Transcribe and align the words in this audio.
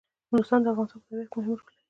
نورستان 0.31 0.59
د 0.61 0.67
افغانستان 0.71 0.99
په 1.01 1.07
طبیعت 1.09 1.27
کې 1.31 1.37
مهم 1.37 1.47
رول 1.55 1.59
لري. 1.65 1.75